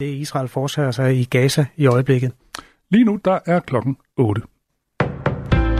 Det 0.00 0.06
Israel 0.06 0.48
fortsætter 0.48 0.90
sig 0.90 1.16
i 1.16 1.24
Gaza 1.24 1.66
i 1.76 1.86
øjeblikket. 1.86 2.32
Lige 2.90 3.04
nu 3.04 3.20
der 3.24 3.38
er 3.46 3.60
klokken 3.60 3.96
8. 4.16 4.42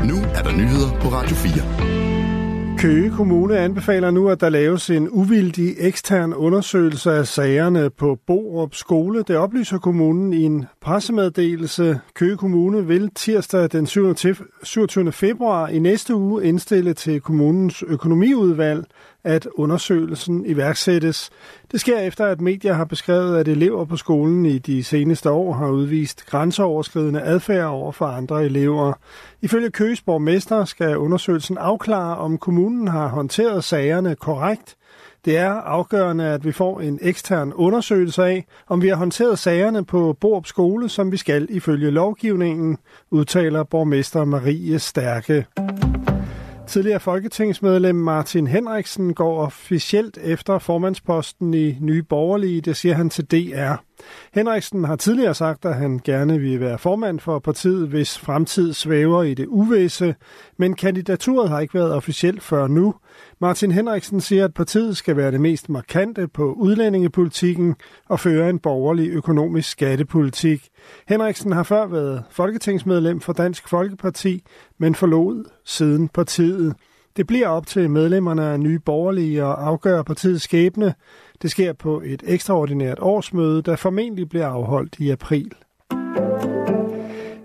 Nu 0.04 0.16
er 0.34 0.42
der 0.42 0.52
nyheder 0.52 1.00
på 1.00 1.08
Radio 1.08 1.36
4. 1.36 2.78
Køge 2.78 3.10
Kommune 3.10 3.58
anbefaler 3.58 4.10
nu, 4.10 4.28
at 4.28 4.40
der 4.40 4.48
laves 4.48 4.90
en 4.90 5.08
uvildig 5.10 5.74
ekstern 5.78 6.34
undersøgelse 6.34 7.12
af 7.12 7.26
sagerne 7.26 7.90
på 7.90 8.18
Borup 8.26 8.74
Skole. 8.74 9.22
Det 9.22 9.36
oplyser 9.36 9.78
kommunen 9.78 10.32
i 10.32 10.42
en 10.42 10.66
pressemeddelelse. 10.80 12.00
Køge 12.14 12.36
Kommune 12.36 12.86
vil 12.86 13.10
tirsdag 13.14 13.68
den 13.72 13.86
27. 13.86 15.12
februar 15.12 15.68
i 15.68 15.78
næste 15.78 16.14
uge 16.14 16.44
indstille 16.44 16.94
til 16.94 17.20
kommunens 17.20 17.82
økonomiudvalg, 17.82 18.84
at 19.28 19.48
undersøgelsen 19.54 20.46
iværksættes. 20.46 21.30
Det 21.72 21.80
sker 21.80 21.98
efter, 21.98 22.26
at 22.26 22.40
medier 22.40 22.72
har 22.72 22.84
beskrevet, 22.84 23.38
at 23.38 23.48
elever 23.48 23.84
på 23.84 23.96
skolen 23.96 24.46
i 24.46 24.58
de 24.58 24.84
seneste 24.84 25.30
år 25.30 25.52
har 25.52 25.68
udvist 25.68 26.26
grænseoverskridende 26.26 27.22
adfærd 27.22 27.66
over 27.66 27.92
for 27.92 28.06
andre 28.06 28.44
elever. 28.44 28.92
Ifølge 29.42 29.70
Køges 29.70 30.00
borgmester 30.00 30.64
skal 30.64 30.96
undersøgelsen 30.96 31.58
afklare, 31.58 32.16
om 32.18 32.38
kommunen 32.38 32.88
har 32.88 33.08
håndteret 33.08 33.64
sagerne 33.64 34.14
korrekt. 34.14 34.76
Det 35.24 35.36
er 35.36 35.52
afgørende, 35.52 36.24
at 36.24 36.44
vi 36.44 36.52
får 36.52 36.80
en 36.80 36.98
ekstern 37.02 37.52
undersøgelse 37.52 38.24
af, 38.24 38.46
om 38.68 38.82
vi 38.82 38.88
har 38.88 38.96
håndteret 38.96 39.38
sagerne 39.38 39.84
på 39.84 40.16
Borup 40.20 40.46
Skole, 40.46 40.88
som 40.88 41.12
vi 41.12 41.16
skal 41.16 41.46
ifølge 41.50 41.90
lovgivningen, 41.90 42.78
udtaler 43.10 43.62
borgmester 43.62 44.24
Marie 44.24 44.78
Stærke. 44.78 45.46
Tidligere 46.68 47.00
folketingsmedlem 47.00 47.96
Martin 47.96 48.46
Henriksen 48.46 49.14
går 49.14 49.42
officielt 49.42 50.18
efter 50.18 50.58
formandsposten 50.58 51.54
i 51.54 51.78
Nye 51.80 52.02
Borgerlige, 52.02 52.60
det 52.60 52.76
siger 52.76 52.94
han 52.94 53.10
til 53.10 53.24
DR. 53.24 53.87
Henriksen 54.34 54.84
har 54.84 54.96
tidligere 54.96 55.34
sagt, 55.34 55.64
at 55.64 55.74
han 55.74 56.00
gerne 56.04 56.38
vil 56.38 56.60
være 56.60 56.78
formand 56.78 57.20
for 57.20 57.38
partiet, 57.38 57.88
hvis 57.88 58.18
fremtid 58.18 58.72
svæver 58.72 59.22
i 59.22 59.34
det 59.34 59.46
uvæse, 59.46 60.14
men 60.56 60.74
kandidaturet 60.74 61.50
har 61.50 61.60
ikke 61.60 61.74
været 61.74 61.94
officielt 61.94 62.42
før 62.42 62.66
nu. 62.66 62.94
Martin 63.40 63.72
Henriksen 63.72 64.20
siger, 64.20 64.44
at 64.44 64.54
partiet 64.54 64.96
skal 64.96 65.16
være 65.16 65.30
det 65.30 65.40
mest 65.40 65.68
markante 65.68 66.28
på 66.28 66.52
udlændingepolitikken 66.52 67.74
og 68.08 68.20
føre 68.20 68.50
en 68.50 68.58
borgerlig 68.58 69.10
økonomisk 69.10 69.70
skattepolitik. 69.70 70.68
Henriksen 71.08 71.52
har 71.52 71.62
før 71.62 71.86
været 71.86 72.24
folketingsmedlem 72.30 73.20
for 73.20 73.32
Dansk 73.32 73.68
Folkeparti, 73.68 74.42
men 74.78 74.94
forlod 74.94 75.44
siden 75.64 76.08
partiet. 76.08 76.74
Det 77.18 77.26
bliver 77.26 77.48
op 77.48 77.66
til 77.66 77.90
medlemmerne 77.90 78.44
af 78.44 78.60
Nye 78.60 78.78
Borgerlige 78.78 79.42
at 79.42 79.54
afgøre 79.58 80.04
partiets 80.04 80.44
skæbne. 80.44 80.94
Det 81.42 81.50
sker 81.50 81.72
på 81.72 82.02
et 82.04 82.22
ekstraordinært 82.26 82.98
årsmøde, 83.00 83.62
der 83.62 83.76
formentlig 83.76 84.28
bliver 84.28 84.46
afholdt 84.46 84.98
i 84.98 85.10
april. 85.10 85.52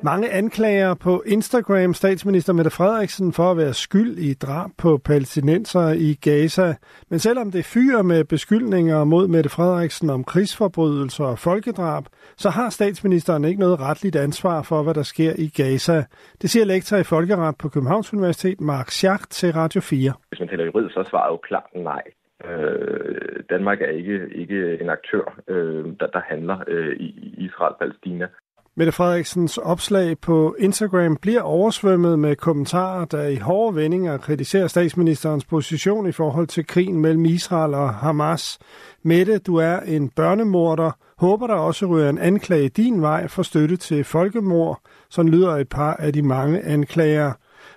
Mange 0.05 0.29
anklager 0.29 0.93
på 0.93 1.23
Instagram 1.25 1.93
statsminister 1.93 2.53
Mette 2.53 2.71
Frederiksen 2.71 3.33
for 3.33 3.51
at 3.51 3.57
være 3.57 3.73
skyld 3.73 4.17
i 4.17 4.33
drab 4.33 4.69
på 4.77 4.97
palæstinenser 4.97 5.89
i 5.89 6.13
Gaza. 6.21 6.73
Men 7.09 7.19
selvom 7.19 7.51
det 7.51 7.65
fyrer 7.65 8.01
med 8.01 8.23
beskyldninger 8.23 9.03
mod 9.03 9.27
Mette 9.27 9.49
Frederiksen 9.49 10.09
om 10.09 10.23
krigsforbrydelser 10.23 11.25
og 11.25 11.39
folkedrab, 11.39 12.03
så 12.37 12.49
har 12.49 12.69
statsministeren 12.69 13.45
ikke 13.45 13.59
noget 13.59 13.79
retligt 13.79 14.15
ansvar 14.15 14.61
for, 14.61 14.83
hvad 14.83 14.93
der 14.93 15.03
sker 15.03 15.33
i 15.37 15.47
Gaza. 15.61 16.03
Det 16.41 16.49
siger 16.49 16.65
lektor 16.65 16.97
i 16.97 17.03
folkeret 17.03 17.55
på 17.57 17.69
Københavns 17.69 18.13
Universitet, 18.13 18.61
Mark 18.61 18.89
Schacht, 18.89 19.31
til 19.31 19.53
Radio 19.53 19.81
4. 19.81 20.13
Hvis 20.29 20.39
man 20.39 20.49
taler 20.49 20.65
juridisk, 20.65 20.93
så 20.93 20.99
er 20.99 21.09
svaret 21.09 21.31
jo 21.31 21.37
klart 21.37 21.69
nej. 21.75 22.03
Øh, 22.49 23.43
Danmark 23.49 23.81
er 23.81 23.91
ikke, 23.99 24.19
ikke 24.35 24.81
en 24.81 24.89
aktør, 24.89 25.39
øh, 25.47 25.85
der, 25.99 26.07
der 26.07 26.21
handler 26.29 26.57
øh, 26.67 26.95
i 26.95 27.35
Israel-Palæstina. 27.37 28.27
Mette 28.75 28.91
Frederiksens 28.91 29.57
opslag 29.57 30.17
på 30.19 30.55
Instagram 30.59 31.17
bliver 31.21 31.41
oversvømmet 31.41 32.19
med 32.19 32.35
kommentarer, 32.35 33.05
der 33.05 33.27
i 33.27 33.35
hårde 33.35 33.75
vendinger 33.75 34.17
kritiserer 34.17 34.67
statsministerens 34.67 35.45
position 35.45 36.09
i 36.09 36.11
forhold 36.11 36.47
til 36.47 36.67
krigen 36.67 37.01
mellem 37.01 37.25
Israel 37.25 37.73
og 37.73 37.93
Hamas. 37.93 38.59
Mette, 39.03 39.37
du 39.37 39.55
er 39.55 39.79
en 39.79 40.09
børnemorder. 40.09 40.91
Håber 41.17 41.47
der 41.47 41.53
også 41.53 41.85
ryger 41.85 42.09
en 42.09 42.17
anklage 42.17 42.69
din 42.69 43.01
vej 43.01 43.27
for 43.27 43.43
støtte 43.43 43.77
til 43.77 44.03
folkemord. 44.03 44.79
Sådan 45.09 45.31
lyder 45.31 45.51
et 45.51 45.69
par 45.69 45.93
af 45.93 46.13
de 46.13 46.21
mange 46.21 46.61
anklager. 46.61 47.31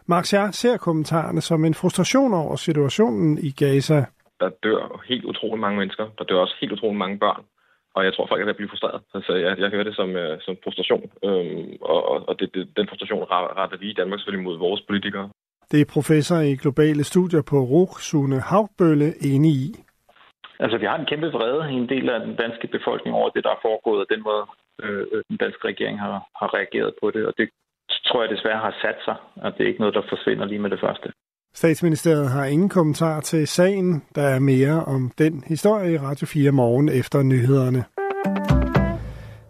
Max 0.06 0.26
ser 0.52 0.76
kommentarerne 0.76 1.40
som 1.40 1.64
en 1.64 1.74
frustration 1.74 2.34
over 2.34 2.56
situationen 2.56 3.38
i 3.38 3.50
Gaza. 3.50 4.04
Der 4.40 4.50
dør 4.62 5.02
helt 5.08 5.24
utrolig 5.24 5.60
mange 5.60 5.78
mennesker. 5.78 6.04
Der 6.18 6.24
dør 6.24 6.36
også 6.36 6.56
helt 6.60 6.72
utrolig 6.72 6.98
mange 6.98 7.18
børn 7.18 7.44
og 7.96 8.04
jeg 8.04 8.12
tror, 8.14 8.26
folk 8.26 8.40
er 8.40 8.44
ved 8.44 8.56
at 8.56 8.60
blive 8.60 8.72
frustreret. 8.72 9.00
Altså, 9.14 9.32
jeg, 9.34 9.58
jeg 9.58 9.70
hører 9.70 9.84
det 9.88 9.96
som, 9.96 10.10
uh, 10.24 10.34
som 10.46 10.54
frustration, 10.64 11.04
øhm, 11.28 11.76
og, 11.80 12.28
og 12.28 12.34
det, 12.40 12.48
det, 12.54 12.62
den 12.78 12.88
frustration 12.88 13.24
retter 13.30 13.78
vi 13.78 13.86
i 13.90 13.98
Danmark 14.00 14.18
selvfølgelig 14.20 14.48
mod 14.48 14.58
vores 14.58 14.82
politikere. 14.88 15.28
Det 15.72 15.80
er 15.80 15.92
professor 15.96 16.38
i 16.50 16.52
globale 16.64 17.04
studier 17.04 17.42
på 17.50 17.56
RUG, 17.72 17.92
Sune 18.08 18.40
Havbølle, 18.48 19.08
enig 19.32 19.52
i. 19.66 19.68
Altså, 20.64 20.76
vi 20.78 20.86
har 20.86 20.98
en 20.98 21.10
kæmpe 21.10 21.28
vrede 21.36 21.72
i 21.72 21.74
en 21.82 21.88
del 21.88 22.10
af 22.10 22.20
den 22.20 22.34
danske 22.36 22.66
befolkning 22.66 23.16
over 23.16 23.28
det, 23.30 23.44
der 23.44 23.50
er 23.50 23.64
foregået, 23.66 24.00
og 24.00 24.06
den 24.14 24.22
måde, 24.28 24.44
øh, 24.82 25.22
den 25.30 25.36
danske 25.36 25.68
regering 25.68 26.00
har, 26.00 26.16
har 26.40 26.54
reageret 26.56 26.94
på 27.00 27.10
det. 27.10 27.26
Og 27.26 27.32
det 27.38 27.48
tror 28.06 28.22
jeg 28.22 28.30
desværre 28.30 28.64
har 28.66 28.74
sat 28.82 28.98
sig, 29.04 29.16
og 29.44 29.52
det 29.52 29.60
er 29.62 29.68
ikke 29.68 29.84
noget, 29.84 29.94
der 29.94 30.10
forsvinder 30.12 30.44
lige 30.44 30.64
med 30.64 30.70
det 30.70 30.80
første. 30.80 31.08
Statsministeriet 31.56 32.30
har 32.30 32.44
ingen 32.44 32.68
kommentar 32.68 33.20
til 33.20 33.46
sagen. 33.46 34.02
Der 34.14 34.22
er 34.22 34.38
mere 34.38 34.84
om 34.84 35.12
den 35.18 35.44
historie 35.46 35.92
i 35.92 35.98
Radio 35.98 36.26
4 36.26 36.50
morgen 36.50 36.88
efter 36.88 37.22
nyhederne. 37.22 37.84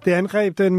Det 0.05 0.13
angreb 0.13 0.59
den 0.59 0.77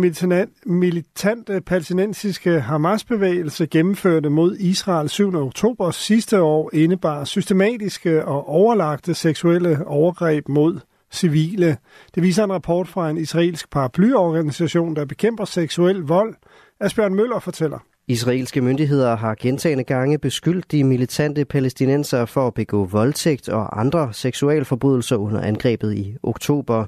militante 0.65 1.61
palæstinensiske 1.61 2.59
Hamas-bevægelse 2.59 3.67
gennemførte 3.67 4.29
mod 4.29 4.57
Israel 4.57 5.09
7. 5.09 5.35
oktober 5.35 5.91
sidste 5.91 6.41
år 6.41 6.69
indebar 6.73 7.23
systematiske 7.23 8.25
og 8.25 8.49
overlagte 8.49 9.13
seksuelle 9.13 9.87
overgreb 9.87 10.49
mod 10.49 10.79
civile. 11.11 11.77
Det 12.15 12.23
viser 12.23 12.43
en 12.43 12.53
rapport 12.53 12.87
fra 12.87 13.09
en 13.09 13.17
israelsk 13.17 13.69
paraplyorganisation, 13.69 14.95
der 14.95 15.05
bekæmper 15.05 15.45
seksuel 15.45 15.97
vold. 15.97 16.35
Asbjørn 16.79 17.15
Møller 17.15 17.39
fortæller. 17.39 17.79
Israelske 18.09 18.61
myndigheder 18.61 19.15
har 19.15 19.35
gentagende 19.35 19.83
gange 19.83 20.17
beskyldt 20.17 20.71
de 20.71 20.83
militante 20.83 21.45
palæstinenser 21.45 22.25
for 22.25 22.47
at 22.47 22.53
begå 22.53 22.85
voldtægt 22.85 23.49
og 23.49 23.79
andre 23.79 24.13
seksualforbrydelser 24.13 25.15
under 25.15 25.41
angrebet 25.41 25.93
i 25.93 26.15
oktober. 26.23 26.85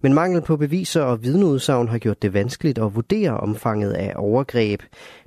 Men 0.00 0.14
mangel 0.14 0.42
på 0.42 0.56
beviser 0.56 1.02
og 1.02 1.22
vidneudsagn 1.22 1.88
har 1.88 1.98
gjort 1.98 2.22
det 2.22 2.34
vanskeligt 2.34 2.78
at 2.78 2.94
vurdere 2.94 3.36
omfanget 3.36 3.92
af 3.92 4.12
overgreb. 4.16 4.82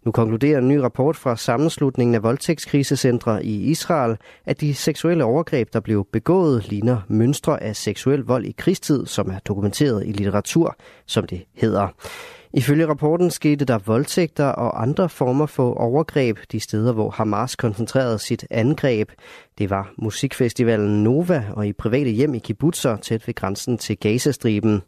Nu 0.05 0.11
konkluderer 0.11 0.57
en 0.57 0.67
ny 0.67 0.77
rapport 0.77 1.15
fra 1.15 1.37
sammenslutningen 1.37 2.15
af 2.15 2.23
voldtægtskrisecentre 2.23 3.45
i 3.45 3.63
Israel, 3.63 4.17
at 4.45 4.61
de 4.61 4.73
seksuelle 4.73 5.23
overgreb, 5.23 5.73
der 5.73 5.79
blev 5.79 6.07
begået, 6.13 6.69
ligner 6.69 7.01
mønstre 7.07 7.63
af 7.63 7.75
seksuel 7.75 8.19
vold 8.19 8.45
i 8.45 8.55
krigstid, 8.57 9.05
som 9.05 9.29
er 9.29 9.39
dokumenteret 9.39 10.07
i 10.07 10.11
litteratur, 10.11 10.75
som 11.05 11.27
det 11.27 11.41
hedder. 11.53 11.87
Ifølge 12.57 12.87
rapporten 12.87 13.31
skete 13.31 13.65
der 13.65 13.77
voldtægter 13.77 14.45
og 14.45 14.81
andre 14.81 15.09
former 15.09 15.45
for 15.45 15.73
overgreb 15.73 16.37
de 16.51 16.59
steder, 16.59 16.93
hvor 16.93 17.09
Hamas 17.09 17.55
koncentrerede 17.55 18.19
sit 18.19 18.45
angreb. 18.49 19.09
Det 19.57 19.69
var 19.69 19.93
musikfestivalen 19.97 21.03
Nova 21.03 21.43
og 21.53 21.67
i 21.67 21.73
private 21.73 22.09
hjem 22.09 22.33
i 22.33 22.39
kibbutzer 22.39 22.97
tæt 22.97 23.27
ved 23.27 23.35
grænsen 23.35 23.77
til 23.77 23.97
Gazastriben. 23.97 24.81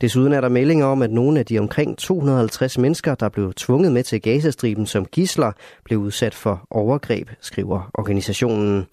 Desuden 0.00 0.32
er 0.32 0.40
der 0.40 0.48
meldinger 0.48 0.86
om, 0.86 1.02
at 1.02 1.10
nogle 1.10 1.38
af 1.38 1.46
de 1.46 1.58
omkring 1.58 1.98
250 1.98 2.78
mennesker, 2.78 3.14
der 3.14 3.28
blev 3.28 3.52
tvunget 3.54 3.92
med 3.92 4.02
til 4.02 4.22
Gazastriben 4.22 4.86
som 4.86 5.06
gisler, 5.06 5.52
blev 5.84 5.98
udsat 5.98 6.34
for 6.34 6.66
overgreb, 6.70 7.30
skriver 7.40 7.90
organisationen. 7.94 8.86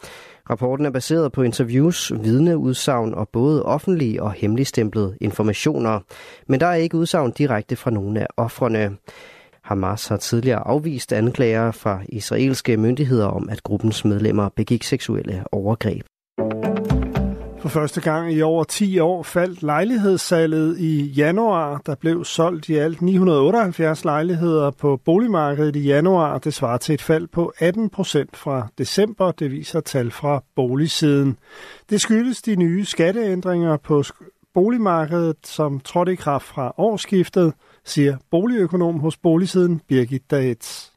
Rapporten 0.50 0.86
er 0.86 0.90
baseret 0.90 1.32
på 1.32 1.42
interviews, 1.42 2.12
vidneudsagn 2.22 3.14
og 3.14 3.30
både 3.30 3.64
offentlige 3.64 4.24
og 4.24 4.32
hemmeligstemplede 4.32 5.18
informationer. 5.22 6.00
Men 6.48 6.60
der 6.60 6.68
er 6.68 6.74
ikke 6.74 6.98
udsagn 6.98 7.32
direkte 7.32 7.76
fra 7.76 7.92
nogen 7.92 8.18
af 8.18 8.28
offrene. 8.38 8.98
Hamas 9.64 10.08
har 10.08 10.18
tidligere 10.18 10.68
afvist 10.68 11.14
anklager 11.14 11.72
fra 11.72 12.02
israelske 12.10 12.78
myndigheder 12.78 13.28
om, 13.28 13.50
at 13.50 13.64
gruppens 13.64 14.06
medlemmer 14.06 14.50
begik 14.50 14.84
seksuelle 14.84 15.44
overgreb. 15.52 16.06
For 17.64 17.70
første 17.70 18.02
gang 18.02 18.34
i 18.34 18.42
over 18.42 18.64
10 18.64 19.00
år 19.00 19.24
faldt 19.24 19.64
lejlighedssalget 19.64 20.80
i 20.80 21.06
januar. 21.06 21.82
Der 21.86 21.96
blev 21.96 22.26
solgt 22.26 22.70
i 22.70 22.76
alt 22.76 23.02
978 23.02 24.06
lejligheder 24.06 24.72
på 24.72 25.00
boligmarkedet 25.06 25.76
i 25.76 25.80
januar. 25.80 26.38
Det 26.38 26.54
svarer 26.54 26.78
til 26.78 26.94
et 26.94 27.02
fald 27.02 27.28
på 27.28 27.54
18 27.60 27.90
procent 27.90 28.38
fra 28.38 28.68
december. 28.78 29.32
Det 29.32 29.52
viser 29.52 29.80
tal 29.80 30.12
fra 30.12 30.44
boligsiden. 30.56 31.38
Det 31.90 32.02
skyldes 32.02 32.42
de 32.42 32.56
nye 32.56 32.86
skatteændringer 32.86 33.78
på 33.78 34.04
boligmarkedet, 34.54 35.38
som 35.44 35.80
trådte 35.80 36.14
i 36.14 36.16
kraft 36.16 36.46
fra 36.46 36.74
årsskiftet, 36.78 37.54
siger 37.86 38.18
boligøkonom 38.32 39.00
hos 39.00 39.18
boligsiden 39.18 39.82
Birgit 39.88 40.32
Dates. 40.32 40.94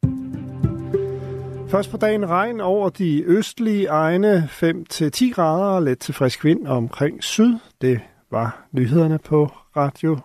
Først 1.69 1.91
på 1.91 1.97
dagen 1.97 2.29
regn 2.29 2.61
over 2.61 2.89
de 2.89 3.23
østlige 3.23 3.87
egne 3.87 4.49
5-10 4.51 5.33
grader 5.33 5.65
og 5.65 5.83
let 5.83 5.99
til 5.99 6.13
frisk 6.13 6.43
vind 6.43 6.67
omkring 6.67 7.23
syd. 7.23 7.53
Det 7.81 7.99
var 8.31 8.67
nyhederne 8.71 9.19
på 9.19 9.51
Radio 9.77 10.19